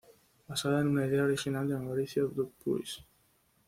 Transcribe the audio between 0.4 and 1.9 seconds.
Basada en una idea original de